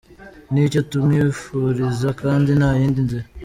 [0.51, 3.25] Nicyo tumwifuriza kandi nta yindi nzira.